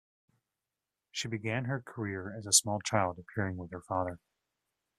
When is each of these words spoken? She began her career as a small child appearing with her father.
She 1.11 1.27
began 1.27 1.65
her 1.65 1.79
career 1.79 2.33
as 2.35 2.47
a 2.47 2.51
small 2.53 2.79
child 2.81 3.19
appearing 3.19 3.57
with 3.57 3.69
her 3.69 3.83
father. 3.83 4.17